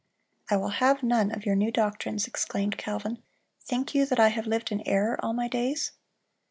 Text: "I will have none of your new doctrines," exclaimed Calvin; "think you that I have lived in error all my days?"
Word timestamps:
"I 0.49 0.57
will 0.57 0.69
have 0.81 1.03
none 1.03 1.29
of 1.29 1.45
your 1.45 1.55
new 1.55 1.71
doctrines," 1.71 2.25
exclaimed 2.25 2.75
Calvin; 2.75 3.21
"think 3.61 3.93
you 3.93 4.07
that 4.07 4.19
I 4.19 4.29
have 4.29 4.47
lived 4.47 4.71
in 4.71 4.81
error 4.87 5.15
all 5.23 5.31
my 5.33 5.47
days?" 5.47 5.91